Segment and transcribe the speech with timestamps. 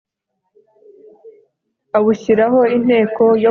[1.97, 3.39] awushyiraho inteko yo kuwurinda